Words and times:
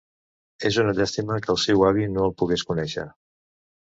És 0.69 0.79
una 0.83 0.93
llàstima 0.99 1.37
que 1.43 1.51
el 1.55 1.59
seu 1.65 1.85
avi 1.91 2.09
no 2.15 2.25
el 2.29 2.35
pogués 2.39 2.63
conèixer. 2.71 3.07